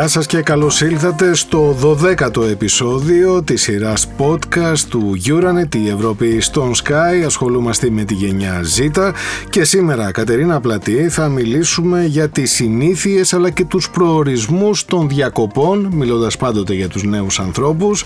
Γεια 0.00 0.08
σας 0.08 0.26
και 0.26 0.42
καλώς 0.42 0.80
ήλθατε 0.80 1.34
στο 1.34 1.76
12ο 1.82 2.48
επεισόδιο 2.50 3.42
της 3.42 3.62
σειράς 3.62 4.08
podcast 4.18 4.78
του 4.88 5.12
Euronet 5.26 5.74
η 5.74 5.88
Ευρώπη 5.88 6.40
στον 6.40 6.72
Sky. 6.74 7.24
Ασχολούμαστε 7.24 7.90
με 7.90 8.04
τη 8.04 8.14
γενιά 8.14 8.60
Z 8.78 9.12
και 9.50 9.64
σήμερα 9.64 10.12
Κατερίνα 10.12 10.60
Πλατή 10.60 11.08
θα 11.08 11.28
μιλήσουμε 11.28 12.04
για 12.04 12.28
τις 12.28 12.50
συνήθειες 12.50 13.32
αλλά 13.32 13.50
και 13.50 13.64
τους 13.64 13.90
προορισμούς 13.90 14.84
των 14.84 15.08
διακοπών 15.08 15.90
μιλώντας 15.92 16.36
πάντοτε 16.36 16.74
για 16.74 16.88
τους 16.88 17.02
νέους 17.02 17.40
ανθρώπους 17.40 18.04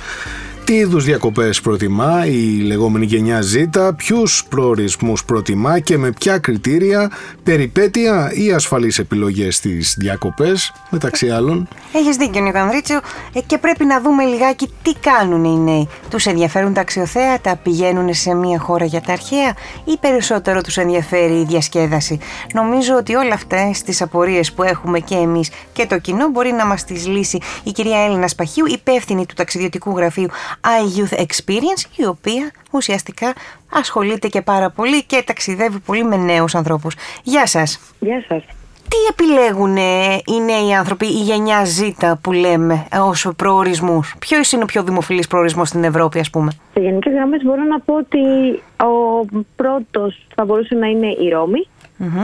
τι 0.65 0.75
είδους 0.75 1.05
διακοπές 1.05 1.61
προτιμά 1.61 2.27
η 2.27 2.61
λεγόμενη 2.61 3.05
γενιά 3.05 3.41
Z, 3.41 3.91
ποιους 3.97 4.45
προορισμούς 4.49 5.25
προτιμά 5.25 5.79
και 5.79 5.99
με 5.99 6.13
ποια 6.13 6.39
κριτήρια, 6.39 7.11
περιπέτεια 7.43 8.31
ή 8.35 8.53
ασφαλείς 8.53 8.99
επιλογές 8.99 9.57
στις 9.57 9.95
διακοπές, 9.99 10.73
μεταξύ 10.91 11.31
άλλων; 11.31 11.69
Έχεις 11.93 12.17
δίκιο, 12.17 12.41
Νίκο 12.43 12.59
Ανδρίτσιο, 12.59 13.01
ε, 13.33 13.41
και 13.41 13.59
πρέπει 13.59 13.85
να 13.85 14.01
δούμε 14.01 14.25
λιγάκι 14.25 14.71
τι 14.83 14.93
κάνουν 15.01 15.45
οι 15.45 15.59
νέοι. 15.59 15.89
Τους 16.11 16.27
ενδιαφέρουν 16.27 16.73
τα 16.73 16.81
αξιοθέατα, 16.81 17.57
πηγαίνουν 17.57 18.15
σε 18.15 18.35
μια 18.35 18.59
χώρα 18.59 18.85
για 18.85 19.01
τα 19.01 19.13
αρχαία 19.13 19.55
ή 19.85 19.97
περισσότερο 20.01 20.61
τους 20.61 20.77
ενδιαφέρει 20.77 21.41
η 21.41 21.45
διασκέδαση. 21.45 22.19
Νομίζω 22.53 22.95
ότι 22.97 23.15
όλα 23.15 23.35
αυτέ 23.35 23.71
τι 23.85 23.97
απορίες 24.01 24.53
που 24.53 24.63
έχουμε 24.63 24.99
και 25.01 25.15
εμείς 25.15 25.51
και 25.73 25.87
το 25.87 25.99
κοινό 25.99 26.29
μπορεί 26.29 26.53
να 26.53 26.67
μας 26.67 26.85
τις 26.85 27.07
λύσει 27.07 27.39
η 27.63 27.71
κυρία 27.73 28.05
Έλληνα 28.05 28.29
Σπαχίου, 28.29 28.67
υπεύθυνη 28.67 29.27
του 29.27 29.35
ταξιδιωτικού 29.35 29.97
γραφείου 29.97 30.29
iYouth 30.61 31.19
Experience 31.19 31.97
η 31.97 32.05
οποία 32.05 32.51
ουσιαστικά 32.71 33.33
ασχολείται 33.73 34.29
και 34.29 34.43
πάρα 34.43 34.71
πολύ 34.71 35.05
και 35.05 35.23
ταξιδεύει 35.27 35.79
πολύ 35.79 36.05
με 36.05 36.17
νέους 36.17 36.55
ανθρώπους. 36.55 36.95
Γεια 37.23 37.47
σας. 37.47 37.81
Γεια 38.01 38.25
σας. 38.29 38.43
Τι 38.89 38.97
επιλέγουν 39.11 39.77
οι 40.27 40.41
νέοι 40.45 40.75
άνθρωποι, 40.75 41.07
η 41.07 41.23
γενιά 41.23 41.63
Z 41.65 42.13
που 42.21 42.33
λέμε 42.33 42.87
ως 43.01 43.29
προορισμούς; 43.37 44.15
Ποιο 44.19 44.39
είναι 44.55 44.63
ο 44.63 44.67
πιο 44.67 44.83
δημοφιλής 44.83 45.27
προορισμός 45.27 45.69
στην 45.69 45.85
Ευρώπη 45.85 46.19
ας 46.19 46.31
πούμε; 46.31 46.53
Σε 46.75 46.81
γενικές 46.81 47.13
γραμμές 47.13 47.43
μπορώ 47.43 47.63
να 47.63 47.81
πω 47.81 47.95
ότι 47.95 48.19
ο 48.77 49.25
πρώτος 49.57 50.27
θα 50.35 50.45
μπορούσε 50.45 50.75
να 50.75 50.87
είναι 50.87 51.07
η 51.07 51.29
ρωμη 51.29 51.67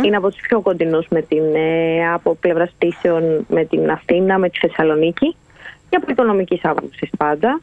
Είναι 0.05 0.17
από 0.17 0.31
τους 0.31 0.41
πιο 0.41 0.61
κοντινούς 0.61 1.06
με 1.11 1.22
την, 1.22 1.42
ε, 1.55 2.12
από 2.12 2.34
πλευράς 2.34 2.70
πτήσεων 2.78 3.47
με 3.48 3.65
την 3.65 3.91
Αθήνα, 3.91 4.39
με 4.39 4.48
τη 4.48 4.59
Θεσσαλονίκη 4.59 5.37
και 5.89 5.97
από 5.97 6.11
οικονομικής 6.11 6.61
άποψης 6.62 7.11
πάντα. 7.19 7.61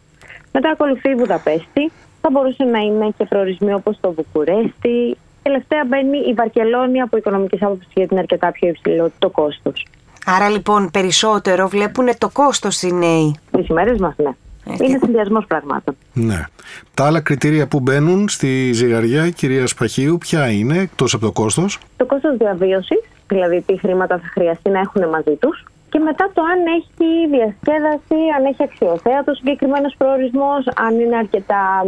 Μετά 0.51 0.69
ακολουθεί 0.69 1.09
η 1.09 1.15
Βουδαπέστη. 1.15 1.91
Θα 2.21 2.29
μπορούσε 2.31 2.63
να 2.63 2.79
είναι 2.79 3.13
και 3.17 3.25
προορισμοί 3.25 3.73
όπως 3.73 3.97
το 3.99 4.11
Βουκουρέστι. 4.11 5.17
Τελευταία 5.43 5.85
μπαίνει 5.85 6.17
η 6.17 6.33
Βαρκελόνη 6.33 7.01
από 7.01 7.17
οικονομικής 7.17 7.61
άποψης 7.61 7.91
γιατί 7.93 8.13
είναι 8.13 8.21
αρκετά 8.21 8.51
πιο 8.51 8.67
υψηλό 8.67 9.11
το 9.19 9.29
κόστος. 9.29 9.85
Άρα 10.25 10.49
λοιπόν 10.49 10.91
περισσότερο 10.91 11.67
βλέπουν 11.67 12.07
το 12.17 12.29
κόστος 12.29 12.81
οι 12.81 12.93
νέοι. 12.93 13.35
Τις 13.51 13.67
ημέρες 13.67 13.99
μας, 13.99 14.13
ναι. 14.17 14.29
Ε, 14.69 14.85
είναι 14.85 14.99
συνδυασμός 15.03 15.45
πραγμάτων. 15.47 15.95
Ναι. 16.13 16.45
Τα 16.93 17.05
άλλα 17.05 17.19
κριτήρια 17.19 17.67
που 17.67 17.79
μπαίνουν 17.79 18.29
στη 18.29 18.71
ζυγαριά, 18.73 19.29
κυρία 19.29 19.67
Σπαχίου, 19.67 20.17
ποια 20.17 20.49
είναι 20.49 20.77
εκτός 20.77 21.13
από 21.13 21.25
το 21.25 21.31
κόστος; 21.31 21.79
Το 21.97 22.05
κόστος 22.05 22.37
διαβίωσης, 22.37 22.99
δηλαδή 23.27 23.61
τι 23.61 23.79
χρήματα 23.79 24.17
θα 24.17 24.27
χρειαστεί 24.31 24.69
να 24.69 24.79
έχουν 24.79 25.09
μαζί 25.09 25.35
τους 25.39 25.65
και 25.89 25.99
μετά 25.99 26.29
το 26.33 26.41
αν 26.41 26.59
έχει 26.77 27.27
διασκέδαση, 27.35 28.19
αν 28.37 28.45
έχει 28.45 28.63
αξιοθέατο 28.63 29.33
συγκεκριμένος 29.33 29.95
προορισμός, 29.97 30.67
αν 30.75 30.99
είναι 30.99 31.17
αρκετά 31.17 31.83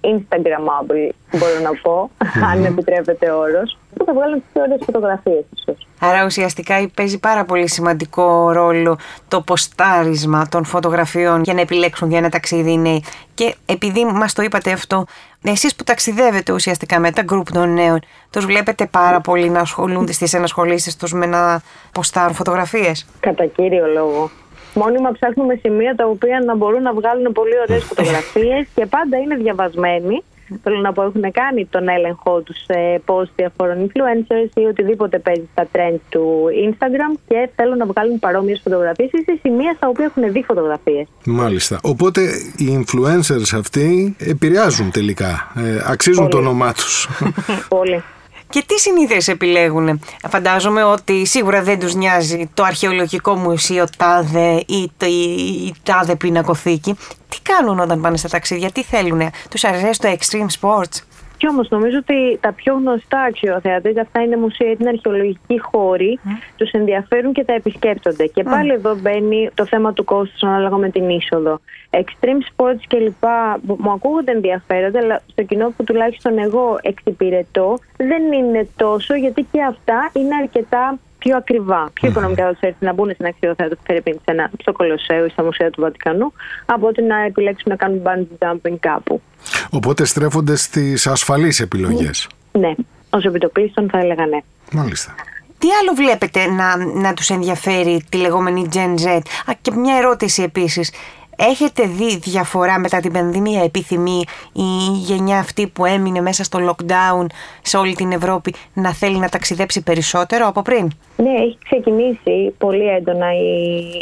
Instagramable, 0.00 1.08
μπορώ 1.38 1.58
να 1.62 1.72
πω, 1.82 2.10
αν 2.50 2.64
επιτρέπεται 2.64 3.30
ο 3.30 3.38
όρος, 3.38 3.78
που 3.94 4.04
θα 4.04 4.12
βγάλουν 4.12 4.40
τις 4.40 4.48
πιο 4.52 4.62
ωραίε 4.62 4.76
φωτογραφίες, 4.84 5.44
ίσως. 5.56 5.86
Άρα 6.00 6.24
ουσιαστικά 6.24 6.90
παίζει 6.94 7.18
πάρα 7.18 7.44
πολύ 7.44 7.68
σημαντικό 7.68 8.52
ρόλο 8.52 8.98
το 9.28 9.40
ποστάρισμα 9.40 10.46
των 10.48 10.64
φωτογραφιών 10.64 11.42
για 11.42 11.54
να 11.54 11.60
επιλέξουν 11.60 12.08
για 12.08 12.18
ένα 12.18 12.28
ταξίδι 12.28 12.76
νέοι. 12.76 13.04
Και 13.34 13.54
επειδή 13.66 14.04
μας 14.04 14.32
το 14.32 14.42
είπατε 14.42 14.72
αυτό, 14.72 15.04
εσείς 15.42 15.74
που 15.74 15.84
ταξιδεύετε 15.84 16.52
ουσιαστικά 16.52 16.98
με 16.98 17.10
τα 17.10 17.22
γκρουπ 17.22 17.52
των 17.52 17.72
νέων, 17.72 18.00
τους 18.30 18.44
βλέπετε 18.44 18.86
πάρα 18.86 19.20
πολύ 19.20 19.50
να 19.50 19.60
ασχολούνται 19.60 20.12
στις 20.12 20.34
ενασχολήσεις 20.34 20.96
τους 20.96 21.12
με 21.12 21.26
να 21.26 21.60
ποστάρουν 21.92 22.34
φωτογραφίες; 22.34 23.06
Κατά 23.20 23.46
κύριο 23.46 23.86
λόγο. 23.86 24.30
Μόνιμα 24.74 25.12
ψάχνουμε 25.12 25.58
σημεία 25.62 25.94
τα 25.94 26.06
οποία 26.06 26.40
να 26.46 26.56
μπορούν 26.56 26.82
να 26.82 26.92
βγάλουν 26.92 27.32
πολύ 27.32 27.58
ωραίες 27.60 27.84
φωτογραφίες 27.84 28.66
και 28.74 28.86
πάντα 28.86 29.16
είναι 29.16 29.34
διαβασμένοι 29.34 30.22
Θέλω 30.62 30.80
να 30.80 30.92
πω, 30.92 31.02
έχουν 31.02 31.32
κάνει 31.32 31.66
τον 31.66 31.88
έλεγχό 31.88 32.40
τους 32.40 32.56
σε 32.64 33.02
post 33.06 33.30
διαφόρων 33.36 33.86
influencers 33.86 34.50
ή 34.54 34.64
οτιδήποτε 34.64 35.18
παίζει 35.18 35.48
στα 35.52 35.68
trends 35.72 36.00
του 36.08 36.44
Instagram 36.68 37.18
και 37.28 37.48
θέλουν 37.56 37.76
να 37.76 37.86
βγάλουν 37.86 38.18
παρόμοιες 38.18 38.60
φωτογραφίες 38.64 39.10
ή 39.12 39.22
σε 39.22 39.38
σημεία 39.42 39.74
στα 39.76 39.88
οποία 39.88 40.04
έχουν 40.04 40.32
δει 40.32 40.42
φωτογραφίες. 40.42 41.06
Μάλιστα. 41.24 41.78
Οπότε 41.82 42.22
οι 42.56 42.84
influencers 42.84 43.56
αυτοί 43.58 44.16
επηρεάζουν 44.18 44.90
τελικά. 44.90 45.52
Ε, 45.56 45.82
αξίζουν 45.86 46.28
το 46.28 46.36
όνομά 46.36 46.72
τους. 46.72 47.08
Πολύ. 47.78 48.02
Και 48.50 48.64
τι 48.66 48.78
συνήθειες 48.78 49.28
επιλέγουν. 49.28 50.00
Φαντάζομαι 50.28 50.84
ότι 50.84 51.24
σίγουρα 51.24 51.62
δεν 51.62 51.78
τους 51.78 51.94
νοιάζει 51.94 52.50
το 52.54 52.62
αρχαιολογικό 52.62 53.34
μουσείο 53.34 53.84
τάδε 53.96 54.64
ή 54.66 54.90
το, 54.96 55.06
η, 55.06 55.32
η 55.66 55.74
τάδε 55.82 56.16
πινακοθήκη. 56.16 56.96
Τι 57.28 57.38
κάνουν 57.42 57.80
όταν 57.80 58.00
πάνε 58.00 58.16
στα 58.16 58.28
ταξίδια, 58.28 58.70
τι 58.70 58.82
θέλουν, 58.82 59.30
τους 59.50 59.64
αρέσει 59.64 60.00
το 60.00 60.16
extreme 60.18 60.60
sports; 60.60 60.98
Κι 61.38 61.48
όμως 61.48 61.68
νομίζω 61.68 61.98
ότι 61.98 62.38
τα 62.40 62.52
πιο 62.52 62.74
γνωστά 62.74 63.20
αξιοθέατα, 63.20 63.88
είτε 63.88 64.00
αυτά 64.00 64.22
είναι 64.22 64.36
μουσεία 64.36 64.70
είτε 64.70 64.76
είναι 64.80 64.88
αρχαιολογικοί 64.88 65.60
χώροι, 65.60 66.18
mm. 66.24 66.28
τους 66.56 66.70
ενδιαφέρουν 66.70 67.32
και 67.32 67.44
τα 67.44 67.52
επισκέπτονται. 67.52 68.26
Και 68.26 68.42
πάλι 68.42 68.72
εδώ 68.72 68.96
μπαίνει 68.96 69.50
το 69.54 69.66
θέμα 69.66 69.92
του 69.92 70.04
κόστους 70.04 70.42
ανάλογα 70.42 70.76
με 70.76 70.90
την 70.90 71.08
είσοδο. 71.08 71.60
Extreme 71.90 72.42
sports 72.50 72.82
κλπ. 72.88 73.24
μου 73.62 73.90
ακούγονται 73.90 74.32
ενδιαφέροντα, 74.32 74.98
αλλά 74.98 75.22
στο 75.26 75.42
κοινό 75.42 75.72
που 75.76 75.84
τουλάχιστον 75.84 76.38
εγώ 76.38 76.78
εξυπηρετώ 76.82 77.78
δεν 77.96 78.32
είναι 78.32 78.68
τόσο, 78.76 79.14
γιατί 79.14 79.46
και 79.52 79.62
αυτά 79.62 80.10
είναι 80.12 80.34
αρκετά 80.42 80.98
πιο 81.18 81.36
ακριβά, 81.36 81.90
πιο 81.92 82.08
οικονομικά 82.08 82.44
θα 82.44 82.50
τους 82.50 82.60
έρθει 82.60 82.84
να 82.84 82.92
μπουν 82.92 83.10
στην 83.12 83.26
αξιοθέατα 83.26 83.74
του 83.74 83.82
Φερρυπίν 83.86 84.18
στο 84.60 84.72
Κολοσσέο 84.72 85.24
ή 85.24 85.28
στα 85.28 85.44
μουσεία 85.44 85.70
του 85.70 85.80
Βατικανού, 85.80 86.32
από 86.66 86.86
ότι 86.86 87.02
να 87.02 87.22
επιλέξουν 87.22 87.66
να 87.70 87.76
κάνουν 87.76 88.02
bungee 88.04 88.46
jumping 88.46 88.76
κάπου. 88.80 89.22
Οπότε 89.70 90.04
στρέφονται 90.04 90.56
στις 90.56 91.06
ασφαλείς 91.06 91.60
επιλογές. 91.60 92.28
Ναι, 92.52 92.74
ως 93.10 93.24
επιτοπλίστων 93.24 93.88
θα 93.90 93.98
έλεγα 93.98 94.26
ναι. 94.26 94.38
Μάλιστα. 94.72 95.14
Τι 95.58 95.68
άλλο 95.80 95.92
βλέπετε 95.96 96.46
να, 96.46 96.76
να 97.00 97.14
τους 97.14 97.30
ενδιαφέρει 97.30 98.04
τη 98.08 98.16
λεγόμενη 98.16 98.68
Gen 98.72 98.94
Z; 99.04 99.08
Α, 99.46 99.52
και 99.62 99.70
μια 99.70 99.96
ερώτηση 99.96 100.42
επίσης. 100.42 100.92
Έχετε 101.40 101.82
δει 101.82 102.16
διαφορά 102.16 102.78
μετά 102.78 103.00
την 103.00 103.12
πανδημία, 103.12 103.62
επιθυμεί 103.62 104.24
η 104.52 104.68
γενιά 104.92 105.38
αυτή 105.38 105.66
που 105.66 105.84
έμεινε 105.84 106.20
μέσα 106.20 106.44
στο 106.44 106.58
lockdown 106.68 107.26
σε 107.62 107.76
όλη 107.76 107.94
την 107.94 108.12
Ευρώπη 108.12 108.54
να 108.74 108.92
θέλει 108.92 109.18
να 109.18 109.28
ταξιδέψει 109.28 109.82
περισσότερο 109.82 110.46
από 110.46 110.62
πριν; 110.62 110.90
Ναι, 111.16 111.30
έχει 111.30 111.58
ξεκινήσει 111.64 112.54
πολύ 112.58 112.86
έντονα 112.88 113.32
η, 113.32 113.50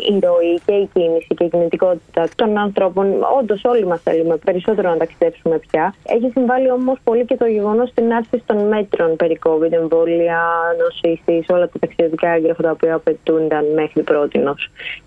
η 0.08 0.18
ροή 0.20 0.60
και 0.66 0.72
η 0.72 0.88
κίνηση 0.92 1.34
και 1.36 1.44
η 1.44 1.48
κινητικότητα 1.48 2.28
των 2.34 2.58
ανθρώπων. 2.58 3.06
Όντως, 3.38 3.64
όλοι 3.64 3.86
μας 3.86 4.00
θέλουμε 4.02 4.36
περισσότερο 4.36 4.90
να 4.90 4.96
ταξιδέψουμε 4.96 5.58
πια. 5.58 5.94
Έχει 6.02 6.30
συμβάλει 6.34 6.70
όμως 6.70 6.98
πολύ 7.04 7.24
και 7.24 7.36
το 7.36 7.46
γεγονός 7.46 7.88
στην 7.88 8.12
άρση 8.12 8.42
των 8.46 8.68
μέτρων 8.68 9.16
περί 9.16 9.38
COVID, 9.46 9.72
εμβόλια, 9.72 10.40
νοσήσεις, 10.78 11.46
όλα 11.48 11.68
τα 11.68 11.78
ταξιδιωτικά 11.78 12.28
έγγραφα 12.28 12.62
τα 12.62 12.70
οποία 12.70 12.94
απαιτούνταν 12.94 13.64
μέχρι 13.74 14.02
πρώτη. 14.02 14.42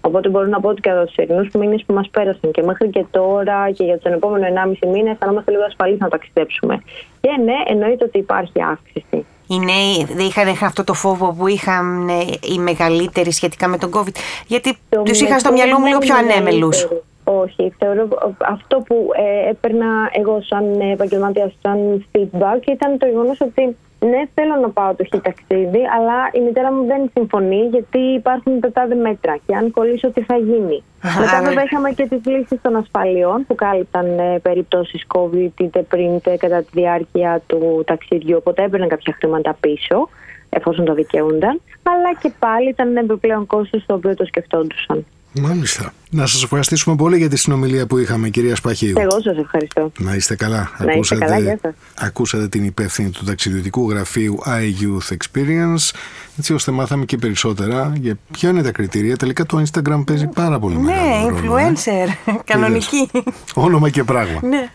Οπότε 0.02 0.30
μπορώ 0.30 0.46
να 0.46 0.60
πω 0.60 0.70
ότι 0.70 0.82
κατά 0.82 1.06
τους 1.06 1.16
ερηνούς 1.16 1.50
μήνες 1.54 1.84
που 1.86 1.94
μας 1.94 2.10
πέρασαν 2.20 2.52
και 2.52 2.62
μέχρι 2.62 2.90
και 2.90 3.06
τώρα 3.12 3.72
και 3.72 3.84
για 3.84 4.00
τον 4.00 4.14
επόμενο 4.14 4.46
1,5 4.82 4.88
μήνα 4.92 5.10
αισθανόμαστε 5.12 5.52
λίγο 5.52 5.64
ασφαλείς 5.64 6.00
να 6.00 6.08
ταξιδέψουμε. 6.08 6.84
Και 7.22 7.30
ναι, 7.44 7.58
εννοείται 7.68 8.04
ότι 8.04 8.18
υπάρχει 8.18 8.62
αύξηση. 8.72 9.26
Οι 9.48 9.60
νέοι 9.60 10.06
δεν 10.16 10.26
είχαν 10.26 10.48
αυτό 10.62 10.84
το 10.84 10.94
φόβο 10.94 11.36
που 11.38 11.48
είχαν 11.48 12.10
ε, 12.10 12.14
οι 12.54 12.60
μεγαλύτεροι 12.60 13.32
σχετικά 13.32 13.68
με 13.68 13.78
τον 13.78 13.92
COVID, 13.94 14.16
γιατί 14.48 14.78
τους 15.04 15.22
είχα 15.22 15.40
στο 15.40 15.52
μυαλό 15.52 15.80
μου 15.80 15.86
λίγο 15.86 16.00
πιο 16.00 16.16
ανέμελους. 16.16 16.88
Όχι, 17.24 17.74
θεωρώ 17.78 18.08
αυτό 18.40 18.78
που 18.78 19.10
ε, 19.16 19.50
έπαιρνα 19.50 20.10
εγώ 20.12 20.42
σαν 20.42 20.80
επαγγελματία, 20.80 21.52
σαν 21.62 22.06
feedback 22.12 22.68
ήταν 22.68 22.98
το 22.98 23.06
γεγονός 23.06 23.42
ότι 23.42 23.76
ναι, 24.00 24.22
θέλω 24.34 24.56
να 24.56 24.70
πάω 24.70 24.96
το 24.96 25.04
χι 25.04 25.20
ταξίδι, 25.22 25.82
αλλά 25.98 26.30
η 26.34 26.40
μητέρα 26.40 26.74
μου 26.74 26.86
δεν 26.86 27.10
συμφωνεί 27.14 27.62
γιατί 27.72 28.00
υπάρχουν 28.00 28.60
τα 28.60 28.72
τάδε 28.72 28.96
μέτρα. 28.96 29.38
Και 29.46 29.56
αν 29.56 29.72
κολλήσω, 29.72 30.12
τι 30.12 30.22
θα 30.22 30.36
γίνει. 30.36 30.84
Μετά, 31.20 31.42
βέβαια, 31.44 31.64
είχαμε 31.64 31.92
και 31.92 32.08
τις 32.08 32.26
λύσεις 32.26 32.62
των 32.62 32.76
ασφαλιών 32.76 33.46
που 33.48 33.56
κάλυπταν 33.56 34.20
ε, 34.20 34.40
περιπτώσεις 34.40 35.06
COVID 35.16 35.52
είτε 35.60 35.82
πριν 35.82 36.16
είτε 36.16 36.38
κατά 36.38 36.60
τη 36.62 36.68
διάρκεια 36.72 37.42
του 37.48 37.84
ταξιδιού. 37.86 38.38
Οπότε 38.38 38.64
έπαιρναν 38.64 38.90
κάποια 38.90 39.16
χρήματα 39.20 39.58
πίσω, 39.60 40.10
εφόσον 40.50 40.86
το 40.86 40.94
δικαιούνταν. 40.94 41.62
Αλλά 41.84 42.14
και 42.22 42.32
πάλι 42.40 42.70
ήταν 42.70 42.88
ένα 42.88 43.00
επιπλέον 43.00 43.46
κόστος 43.46 43.86
το 43.86 43.94
οποίο 43.94 44.16
το 44.16 44.26
σκεφτόντουσαν. 44.26 45.06
Μάλιστα. 45.34 45.94
Να 46.12 46.26
σας 46.26 46.44
ευχαριστήσουμε 46.44 46.96
πολύ 46.96 47.18
για 47.18 47.30
τη 47.30 47.38
συνομιλία 47.38 47.86
που 47.88 47.98
είχαμε, 47.98 48.30
κυρία 48.30 48.56
Σπαχίου. 48.56 48.94
Εγώ 48.98 49.22
σας 49.22 49.38
ευχαριστώ. 49.38 49.92
Να 49.98 50.16
είστε 50.16 50.36
καλά. 50.36 50.72
Να 50.86 50.92
είστε 50.94 51.16
καλά, 51.16 51.40
γεια 51.40 51.60
σας. 51.62 51.74
ακούσατε 51.96 52.48
την 52.48 52.64
υπεύθυνη 52.64 53.10
του 53.10 53.26
ταξιδιωτικού 53.26 53.90
γραφείου 53.90 54.40
iYouth 54.46 55.16
Experience, 55.18 55.92
έτσι 56.38 56.54
ώστε 56.54 56.72
μάθαμε 56.72 57.06
και 57.06 57.18
περισσότερα 57.18 57.94
για 58.00 58.18
ποια 58.32 58.50
είναι 58.50 58.62
τα 58.64 58.72
κριτήρια. 58.72 59.16
Τελικά 59.18 59.46
το 59.46 59.64
Instagram 59.72 60.04
παίζει 60.06 60.28
πάρα 60.28 60.60
πολύ 60.60 60.76
Ναι, 60.76 60.82
μεγάλο 60.82 61.30
ρόλο. 61.40 61.58
ε. 61.58 61.74
influencer. 61.74 62.34
Κανονική. 62.46 63.10
Όνομα 63.54 63.90
και 63.90 64.04
πράγμα. 64.04 64.40
Ναι. 64.48 64.70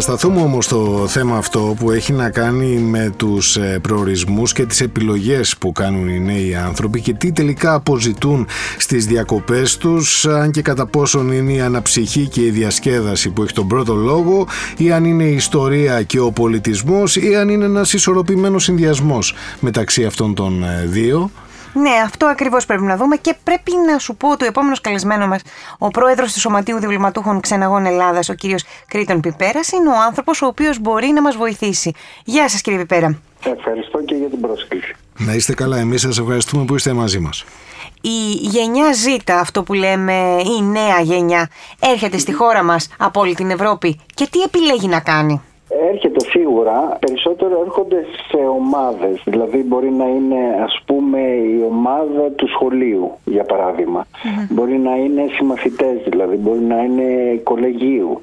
Θα 0.00 0.06
σταθούμε 0.06 0.40
όμως 0.40 0.64
στο 0.64 1.04
θέμα 1.08 1.36
αυτό 1.36 1.74
που 1.78 1.90
έχει 1.90 2.12
να 2.12 2.30
κάνει 2.30 2.66
με 2.66 3.12
τους 3.16 3.56
ε, 3.56 3.78
προορισμούς 3.82 4.52
και 4.52 4.66
τις 4.66 4.80
επιλογές 4.80 5.56
που 5.56 5.72
κάνουν 5.72 6.08
οι 6.08 6.20
νέοι 6.20 6.54
άνθρωποι 6.54 7.00
και 7.00 7.12
τι 7.12 7.32
τελικά 7.32 7.74
αποζητούν 7.74 8.46
στις 8.78 9.06
διακοπές 9.06 9.76
τους 9.76 10.26
αν 10.26 10.50
και 10.50 10.62
κατά 10.62 10.86
πόσον 10.86 11.32
είναι 11.32 11.52
η 11.52 11.60
αναψυχή 11.60 12.28
και 12.28 12.40
η 12.40 12.50
διασκέδαση 12.50 13.30
που 13.30 13.42
έχει 13.42 13.52
τον 13.52 13.68
πρώτο 13.68 13.94
λόγο 13.94 14.46
ή 14.76 14.92
αν 14.92 15.04
είναι 15.04 15.24
η 15.24 15.34
ιστορία 15.34 16.02
και 16.02 16.20
ο 16.20 16.30
πολιτισμός 16.30 17.16
ή 17.16 17.36
αν 17.36 17.48
είναι 17.48 17.64
ένας 17.64 17.92
ισορροπημένος 17.92 18.64
συνδυασμός 18.64 19.34
μεταξύ 19.60 20.04
αυτών 20.04 20.34
των 20.34 20.64
ε, 20.64 20.86
δύο. 20.86 21.30
Ναι, 21.72 21.90
αυτό 22.04 22.26
ακριβώς 22.26 22.66
πρέπει 22.66 22.82
να 22.82 22.96
δούμε 22.96 23.16
και 23.16 23.36
πρέπει 23.44 23.72
να 23.92 23.98
σου 23.98 24.16
πω 24.16 24.30
ότι 24.30 24.44
ο 24.44 24.46
επόμενος 24.46 24.80
καλεσμένο 24.80 25.26
μας, 25.26 25.40
ο 25.78 25.88
πρόεδρος 25.88 26.32
του 26.32 26.40
Σωματείου 26.40 26.78
Διβληματούχων 26.78 27.40
Ξεναγών 27.40 27.86
Ελλάδας, 27.86 28.28
ο 28.28 28.34
κύριος 28.34 28.64
Κρήτον 28.88 29.20
Πιπέρας, 29.20 29.70
είναι 29.70 29.88
ο 29.88 30.02
άνθρωπος 30.06 30.42
ο 30.42 30.46
οποίος 30.46 30.78
μπορεί 30.80 31.06
να 31.06 31.22
μας 31.22 31.36
βοηθήσει. 31.36 31.92
Γεια 32.24 32.48
σας 32.48 32.60
κύριε 32.60 32.78
Πιπέρα. 32.78 33.18
Ευχαριστώ 33.56 34.02
και 34.04 34.14
για 34.14 34.28
την 34.28 34.40
πρόσκληση. 34.40 34.94
Να 35.18 35.32
είστε 35.32 35.54
καλά, 35.54 35.78
εμείς 35.78 36.00
σας 36.00 36.18
ευχαριστούμε 36.18 36.64
που 36.64 36.74
είστε 36.74 36.92
μαζί 36.92 37.18
μας. 37.18 37.44
Η 38.00 38.32
γενιά 38.32 38.86
Z, 38.92 39.18
αυτό 39.40 39.62
που 39.62 39.72
λέμε 39.72 40.36
η 40.58 40.62
νέα 40.62 41.00
γενιά, 41.00 41.50
έρχεται 41.78 42.18
στη 42.18 42.32
χώρα 42.32 42.62
μας 42.62 42.88
από 42.98 43.20
όλη 43.20 43.34
την 43.34 43.50
Ευρώπη 43.50 44.00
και 44.14 44.28
τι 44.30 44.40
επιλέγει 44.40 44.88
να 44.88 45.00
κάνει; 45.00 45.42
Έρχεται 45.68 46.20
σίγουρα, 46.20 46.96
περισσότερο 47.00 47.60
έρχονται 47.64 48.04
σε 48.28 48.36
ομάδες, 48.36 49.22
δηλαδή 49.24 49.62
μπορεί 49.62 49.90
να 49.90 50.04
είναι 50.04 50.62
ας 50.64 50.82
πούμε 50.86 51.20
η 51.20 51.64
ομάδα 51.70 52.30
του 52.36 52.48
σχολείου 52.48 53.10
για 53.24 53.44
παραδειγμα 53.44 54.06
Μπορεί 54.50 54.78
να 54.78 54.96
είναι 54.96 55.26
συμμαθητές 55.36 56.02
δηλαδή, 56.08 56.36
μπορεί 56.36 56.60
να 56.60 56.82
είναι 56.82 57.36
κολεγίου 57.42 58.22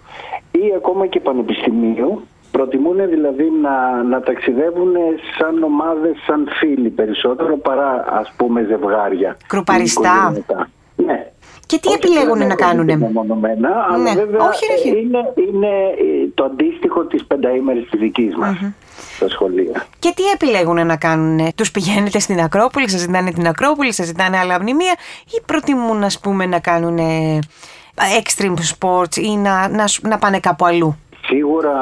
ή 0.51 0.73
ακόμα 0.75 1.07
και 1.07 1.19
πανεπιστημίου. 1.19 2.21
Προτιμούν 2.51 3.09
δηλαδή 3.09 3.51
να, 3.61 4.03
να 4.03 4.21
ταξιδεύουν 4.21 4.93
σαν 5.37 5.63
ομάδες, 5.63 6.15
σαν 6.27 6.47
φίλοι 6.59 6.89
περισσότερο 6.89 7.57
παρά 7.57 8.05
ας 8.09 8.33
πούμε 8.37 8.63
ζευγάρια. 8.63 9.37
Κρουπαριστά. 9.47 10.33
Ή 10.95 11.01
οικογενειακά. 11.01 11.23
Ναι. 11.23 11.29
Και 11.67 11.79
τι 11.79 11.87
Όχι 11.87 11.97
επιλέγουν 11.97 12.37
δεν 12.37 12.37
να 12.37 12.43
είναι 12.43 12.55
κάνουνε; 12.55 12.97
μεμονωμένα, 12.97 13.69
αλλά 13.91 13.97
Ναι. 14.03 14.13
βέβαια 14.13 14.47
Όχι, 14.47 14.65
ρε, 14.65 14.73
όχι. 14.73 14.89
είναι, 14.89 15.33
είναι 15.49 15.67
ε, 15.67 16.27
το 16.33 16.43
αντίστοιχο 16.43 17.05
της 17.05 17.25
πενταήμερης 17.25 17.89
της 17.89 17.99
δικής 17.99 18.35
μας 18.35 18.57
στα 19.15 19.29
σχολεία. 19.29 19.85
Και 19.99 20.13
τι 20.15 20.23
επιλέγουν 20.33 20.85
να 20.85 20.95
κάνουν, 20.97 21.53
τους 21.55 21.71
πηγαίνετε 21.71 22.19
στην 22.19 22.39
Ακρόπολη, 22.41 22.89
σας 22.89 22.99
ζητάνε 22.99 23.31
την 23.31 23.47
Ακρόπολη, 23.47 23.93
σας 23.93 24.05
ζητάνε 24.05 24.37
άλλα 24.37 24.61
μνημεία 24.61 24.95
ή 25.25 25.41
προτιμούν 25.45 26.03
ας 26.03 26.19
πούμε 26.19 26.45
να 26.45 26.59
κάνουν 26.59 26.99
extreme 28.23 28.55
sports 28.79 29.15
ή 29.17 29.37
να, 29.37 29.67
να, 29.69 29.87
σ- 29.87 30.07
να 30.07 30.17
πάνε 30.17 30.39
κάπου 30.39 30.65
αλλού; 30.65 30.97
Σίγουρα 31.27 31.77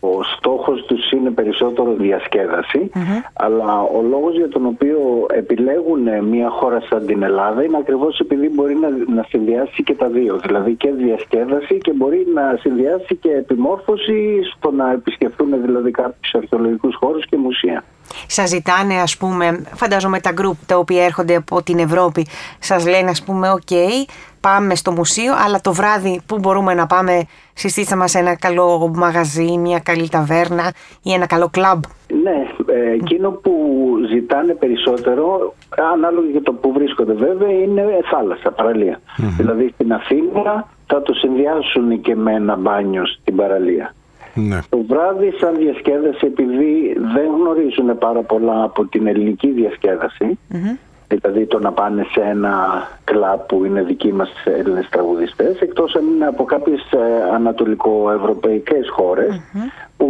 ο 0.00 0.22
στόχος 0.36 0.84
τους 0.86 1.10
είναι 1.10 1.30
περισσότερο 1.30 1.92
διασκέδαση, 1.92 2.90
αλλά 3.32 3.80
ο 3.82 4.02
λόγος 4.02 4.36
για 4.36 4.48
τον 4.48 4.66
οποίο 4.66 5.26
επιλέγουν 5.28 6.24
μια 6.24 6.48
χώρα 6.50 6.80
σαν 6.80 7.06
την 7.06 7.22
Ελλάδα 7.22 7.64
είναι 7.64 7.76
ακριβώς 7.76 8.18
επειδή 8.18 8.48
μπορεί 8.48 8.74
να, 8.74 8.88
να 9.14 9.22
συνδυάσει 9.28 9.82
και 9.82 9.94
τα 9.94 10.08
δύο, 10.08 10.38
δηλαδή 10.38 10.74
και 10.74 10.90
διασκέδαση 10.90 11.78
και 11.78 11.92
μπορεί 11.92 12.26
να 12.34 12.56
συνδυάσει 12.60 13.16
και 13.16 13.30
επιμόρφωση 13.30 14.40
στο 14.56 14.70
να 14.70 14.92
επισκεφτούν 14.92 15.62
δηλαδή 15.62 15.90
κάποιους 15.90 16.34
αρχαιολογικούς 16.34 16.94
χώρους 16.94 17.26
και 17.26 17.36
μουσεία. 17.36 17.84
Σας 18.26 18.48
ζητάνε 18.48 18.94
ας 18.94 19.16
πούμε, 19.16 19.64
φαντάζομαι 19.74 20.20
τα 20.20 20.32
group 20.40 20.56
τα 20.66 20.76
οποία 20.76 21.04
έρχονται 21.04 21.34
από 21.34 21.62
την 21.62 21.78
Ευρώπη, 21.78 22.26
σας 22.58 22.86
λένε 22.86 23.10
ας 23.10 23.22
πούμε, 23.22 23.50
οκ, 23.50 23.70
πάμε 24.40 24.74
στο 24.74 24.92
μουσείο, 24.92 25.32
αλλά 25.46 25.60
το 25.60 25.72
βράδυ 25.72 26.20
που 26.26 26.38
μπορούμε 26.38 26.74
να 26.74 26.86
πάμε, 26.86 27.24
συστήστε 27.54 27.96
μας 27.96 28.14
ένα 28.14 28.36
καλό 28.36 28.90
μαγαζί, 28.94 29.56
μια 29.56 29.78
καλή 29.78 30.08
ταβέρνα 30.08 30.72
ή 31.02 31.12
ένα 31.12 31.26
καλό 31.26 31.48
κλαμπ. 31.48 31.82
Ναι, 32.22 32.46
ε, 32.74 32.90
εκείνο 32.92 33.30
που 33.30 33.52
ζητάνε 34.08 34.54
περισσότερο, 34.54 35.54
ανάλογα 35.94 36.26
για 36.30 36.42
το 36.42 36.52
που 36.52 36.72
βρίσκονται 36.72 37.12
βέβαια, 37.12 37.50
είναι 37.50 37.84
θάλασσα, 38.10 38.50
παραλία. 38.50 39.00
Δηλαδή 39.36 39.70
στην 39.74 39.92
Αθήνα 39.92 40.68
θα 40.86 41.02
το 41.02 41.12
συνδυάσουν 41.14 42.00
και 42.00 42.16
με 42.16 42.32
ένα 42.34 42.56
μπάνιο 42.56 43.06
στην 43.06 43.36
παραλία. 43.36 43.94
Ναι. 44.36 44.58
Το 44.68 44.84
βράδυ 44.88 45.30
σαν 45.40 45.56
διασκέδαση 45.56 46.26
επειδή 46.26 46.96
δεν 47.14 47.26
γνωρίζουν 47.40 47.98
πάρα 47.98 48.22
πολλά 48.22 48.62
από 48.62 48.84
την 48.84 49.06
ελληνική 49.06 49.50
διασκέδαση, 49.50 50.38
δηλαδή 51.08 51.46
το 51.46 51.58
να 51.58 51.72
πάνε 51.72 52.06
σε 52.10 52.20
ένα 52.20 52.54
κλαμπ 53.04 53.40
που 53.40 53.64
είναι 53.64 53.82
δικοί 53.82 54.12
μας 54.12 54.30
Έλληνες 54.44 54.88
τραγουδιστές 54.88 55.60
εκτός 55.60 55.94
αν 55.94 56.06
είναι 56.14 56.26
από 56.26 56.44
κάποιες 56.44 56.80
ε, 56.92 57.34
ανατολικοευρωπαϊκές 57.34 58.88
χώρες 58.90 59.40
που 59.52 59.60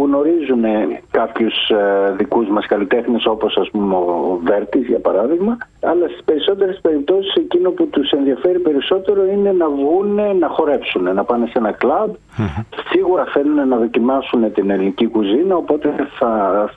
γνωρίζουν 0.07 0.63
ε, 0.63 1.01
κάποιους 1.11 1.69
ε, 1.69 2.13
δικούς 2.17 2.47
μας 2.49 2.65
καλλιτέχνες 2.65 3.25
όπως 3.25 3.57
ας 3.57 3.69
πούμε 3.71 3.95
ο 3.95 4.39
Βέρτης 4.43 4.87
για 4.87 4.99
παράδειγμα 4.99 5.57
αλλά 5.81 6.07
στις 6.07 6.23
περισσότερες 6.25 6.79
περιπτώσεις 6.81 7.33
εκείνο 7.35 7.69
που 7.69 7.87
τους 7.87 8.11
ενδιαφέρει 8.11 8.59
περισσότερο 8.59 9.25
είναι 9.25 9.51
να 9.51 9.69
βγουν 9.69 10.37
να 10.39 10.47
χορέψουν, 10.47 11.13
να 11.13 11.23
πάνε 11.23 11.45
σε 11.45 11.53
ένα 11.55 11.71
κλαμπ. 11.71 12.13
Σίγουρα 12.91 13.25
θέλουν 13.25 13.67
να 13.67 13.77
δοκιμάσουν 13.77 14.53
την 14.53 14.69
ελληνική 14.69 15.07
κουζίνα 15.07 15.55
οπότε 15.55 15.93
θα, 16.19 16.31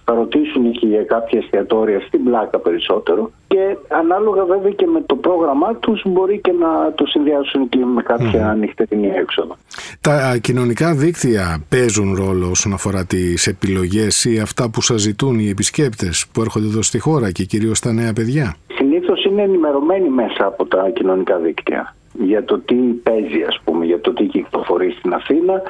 θα 0.04 0.14
ρωτήσουν 0.14 0.70
και 0.72 0.86
για 0.86 1.04
κάποια 1.04 1.38
εστιατόρια 1.38 2.00
στην 2.00 2.24
πλάκα 2.24 2.58
περισσότερο 2.58 3.30
και 3.52 3.76
ανάλογα 3.88 4.44
βέβαια 4.44 4.70
και 4.70 4.87
με 4.87 5.00
το 5.06 5.14
πρόγραμμά 5.17 5.75
τους 5.75 6.02
μπορεί 6.05 6.41
και 6.41 6.52
να 6.52 6.93
το 6.94 7.06
συνδυάσουν 7.06 7.69
και 7.69 7.79
με 7.94 8.02
κάποια 8.02 8.56
νυχτερινή 8.58 9.11
έξοδο. 9.14 9.56
Τα 10.00 10.38
κοινωνικά 10.41 10.94
δίκτυα 10.94 11.64
παίζουν 11.69 12.14
ρόλο 12.14 12.50
όσον 12.50 12.73
αφορά 12.73 13.05
τις 13.05 13.47
επιλογές 13.47 14.25
ή 14.25 14.38
αυτά 14.38 14.70
που 14.70 14.81
σας 14.82 15.00
ζητούν 15.00 15.38
οι 15.38 15.49
επισκέπτες 15.49 16.26
που 16.32 16.41
έρχονται 16.41 16.67
εδώ 16.67 16.82
στη 16.82 16.99
χώρα 16.99 17.31
και 17.31 17.44
κυρίως 17.44 17.81
τα 17.81 17.93
νέα 17.93 18.12
παιδιά; 18.12 18.55
Συνήθως 18.75 19.25
είναι 19.25 19.43
ενημερωμένοι 19.43 20.08
μέσα 20.08 20.47
από 20.47 20.67
τα 20.67 20.91
κοινωνικά 20.94 21.37
δίκτυα 21.37 21.94
για 22.12 22.44
το 22.44 22.58
τι 22.58 22.75
παίζει 22.75 23.43
ας 23.49 23.61
πούμε, 23.64 23.85
για 23.85 24.00
το 24.00 24.12
τι 24.12 24.25
κυκλοφορεί 24.25 24.91
στην 24.99 25.14
Αθήνα 25.14 25.62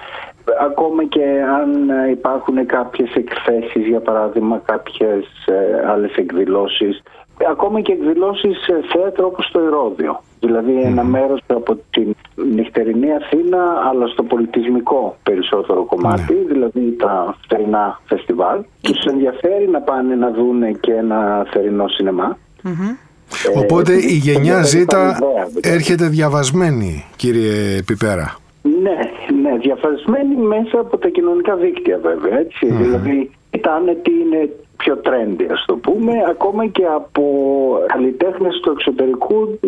ακόμα 0.60 1.04
και 1.04 1.24
αν 1.60 1.88
υπάρχουν 2.10 2.66
κάποιες 2.66 3.14
εκθέσεις 3.14 3.86
για 3.86 4.00
παράδειγμα 4.00 4.62
κάποιες 4.64 5.24
ε, 5.46 5.88
άλλες 5.88 6.14
εκδηλώσεις 6.14 7.02
ακόμα 7.50 7.80
και 7.80 7.92
εκδηλώσεις 7.92 8.58
σε 8.58 8.80
θέατρο 8.92 9.26
όπως 9.26 9.50
το 9.52 9.60
Ηρώδιο. 9.60 10.22
Δηλαδή 10.40 10.80
ένα 10.82 11.04
μέρος 11.04 11.40
από 11.46 11.78
την 11.90 12.14
νυχτερινή 12.54 13.14
Αθήνα 13.14 13.58
αλλά 13.90 14.06
στο 14.06 14.22
πολιτισμικό 14.22 15.16
περισσότερο 15.22 15.84
κομμάτι 15.84 16.34
δηλαδή 16.48 16.96
τα 16.98 17.36
θερινά 17.48 18.00
φεστιβάλ. 18.04 18.60
Τους 18.80 19.04
ενδιαφέρει 19.04 19.68
να 19.68 19.80
πάνε 19.80 20.14
να 20.14 20.30
δούνε 20.30 20.72
και 20.80 20.92
ένα 20.92 21.46
θερινό 21.52 21.88
σινεμά. 21.88 22.38
Ε, 23.54 23.58
Οπότε 23.58 23.92
η 23.92 24.14
γενιά 24.14 24.54
είναι 24.54 24.66
Z 24.66 24.74
ιδέα, 24.74 25.12
δηλαδή. 25.12 25.60
έρχεται 25.62 26.06
διαβασμένη 26.08 27.04
κύριε 27.16 27.82
Πιπέρα. 27.86 28.36
Ναι, 28.62 28.98
ναι, 29.42 29.56
διαφασμένη 29.58 30.34
μέσα 30.36 30.80
από 30.80 30.98
τα 30.98 31.08
κοινωνικά 31.08 31.56
δίκτυα 31.56 31.98
βέβαια, 32.02 32.38
έτσι. 32.38 32.66
Δηλαδή, 32.66 33.30
κοιτάνε 33.50 33.94
τι 34.02 34.10
είναι 34.10 34.50
πιο 34.90 35.00
trendy, 35.04 35.46
ας 35.52 35.64
το 35.66 35.74
πούμε, 35.74 36.12
ακόμα 36.30 36.66
και 36.66 36.84
από 36.84 37.24
καλλιτέχνες 37.86 38.60
του 38.62 38.70
εξωτερικού 38.70 39.58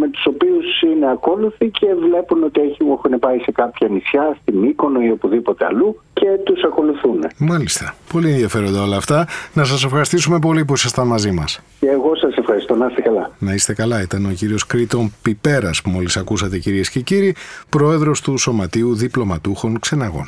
με 0.00 0.08
τους 0.08 0.26
οποίους 0.26 0.82
είναι 0.82 1.10
ακόλουθοι 1.10 1.70
και 1.70 1.86
βλέπουν 2.00 2.42
ότι 2.44 2.60
έχουν 2.92 3.18
πάει 3.18 3.38
σε 3.38 3.52
κάποια 3.52 3.88
νησιά, 3.88 4.36
στη 4.40 4.52
Μύκονο 4.52 5.00
ή 5.00 5.10
οπουδήποτε 5.10 5.64
αλλού 5.64 6.00
και 6.12 6.26
τους 6.44 6.62
ακολουθούν. 6.64 7.20
Μάλιστα. 7.38 7.94
Πολύ 8.12 8.30
ενδιαφέροντα 8.30 8.82
όλα 8.82 8.96
αυτά. 8.96 9.26
Να 9.54 9.64
σας 9.64 9.84
ευχαριστήσουμε 9.84 10.38
πολύ 10.38 10.64
που 10.64 10.72
ήσασταν 10.72 11.06
μαζί 11.06 11.30
μας. 11.30 11.60
Και 11.80 11.88
εγώ 11.88 12.16
σας 12.16 12.34
ευχαριστώ, 12.36 12.74
να 12.74 12.86
είστε 12.86 13.00
καλά. 13.00 13.30
Να 13.38 13.52
είστε 13.52 13.74
καλά. 13.74 14.02
Ήταν 14.02 14.24
ο 14.24 14.32
κύριος 14.32 14.66
Κρήτον 14.66 15.12
Πιπέρας 15.22 15.82
που 15.82 15.90
μόλις 15.90 16.16
ακούσατε 16.16 16.58
κυρίες 16.58 16.90
και 16.90 17.00
κύριοι, 17.00 17.34
πρόεδρος 17.68 18.20
του 18.20 18.38
Σωματείου 18.38 18.94
Διπλωματούχων 18.94 19.78
Ξεναγών. 19.78 20.26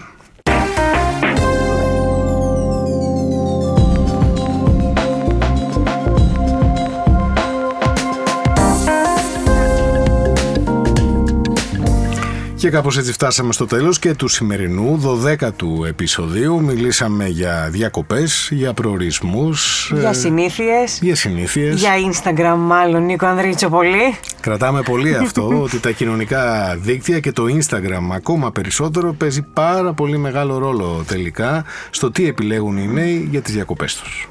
Και 12.64 12.70
κάπως 12.70 12.98
έτσι 12.98 13.12
φτάσαμε 13.12 13.52
στο 13.52 13.66
τέλος 13.66 13.98
και 13.98 14.14
του 14.14 14.28
σημερινού 14.28 15.00
12ου 15.24 15.86
επεισοδίου. 15.86 16.62
Μιλήσαμε 16.62 17.28
για 17.28 17.68
διακοπές, 17.70 18.48
για 18.52 18.72
προορισμούς. 18.72 19.90
Για 19.94 20.12
συνήθειες. 20.12 20.98
Για 21.02 21.14
συνήθειες. 21.14 21.80
Για 21.80 21.92
Instagram 21.92 22.56
μάλλον, 22.58 23.04
Νίκο 23.04 23.26
Ανδρίτσο, 23.26 23.68
πολύ. 23.68 24.18
Κρατάμε 24.40 24.82
πολύ 24.82 25.14
αυτό, 25.24 25.62
ότι 25.62 25.80
τα 25.80 25.90
κοινωνικά 25.90 26.74
δίκτυα 26.80 27.20
και 27.20 27.32
το 27.32 27.44
Instagram 27.44 28.12
ακόμα 28.12 28.52
περισσότερο 28.52 29.12
παίζει 29.12 29.42
πάρα 29.42 29.92
πολύ 29.92 30.18
μεγάλο 30.18 30.58
ρόλο 30.58 31.04
τελικά 31.06 31.64
στο 31.90 32.10
τι 32.10 32.26
επιλέγουν 32.26 32.76
οι 32.76 32.86
νέοι 32.86 33.28
για 33.30 33.40
τις 33.40 33.54
διακοπές 33.54 33.96
τους. 33.96 34.28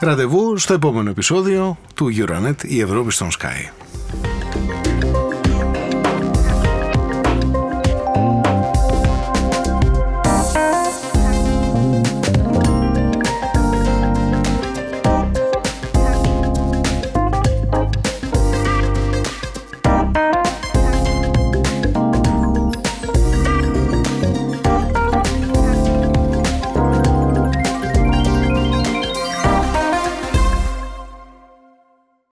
Ραντεβού 0.00 0.58
στο 0.58 0.74
επόμενο 0.74 1.10
επεισόδιο 1.10 1.78
του 1.94 2.12
Euronet 2.16 2.64
η 2.64 2.80
Ευρώπη 2.80 3.12
στον 3.12 3.28
Sky. 3.38 3.81